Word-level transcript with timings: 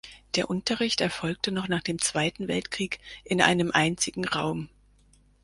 Der 0.33 0.49
Unterricht 0.49 0.99
erfolgte 0.99 1.51
noch 1.51 1.67
nach 1.67 1.83
dem 1.83 1.99
Zweiten 1.99 2.47
Weltkrieg 2.47 2.97
in 3.23 3.39
einem 3.39 3.69
einzigen 3.69 4.25
Raum. 4.25 4.67